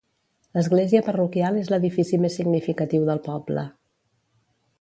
L'església 0.57 1.01
parroquial 1.09 1.59
és 1.59 1.69
l'edifici 1.73 2.21
més 2.25 2.39
significatiu 2.41 3.07
del 3.11 3.25
poble. 3.31 3.71